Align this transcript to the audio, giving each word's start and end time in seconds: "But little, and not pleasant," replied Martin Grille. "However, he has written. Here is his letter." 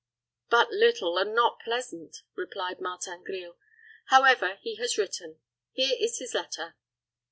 "But 0.49 0.71
little, 0.71 1.19
and 1.19 1.35
not 1.35 1.59
pleasant," 1.59 2.23
replied 2.33 2.81
Martin 2.81 3.23
Grille. 3.23 3.55
"However, 4.05 4.55
he 4.63 4.73
has 4.77 4.97
written. 4.97 5.39
Here 5.73 5.95
is 5.99 6.17
his 6.17 6.33
letter." 6.33 6.75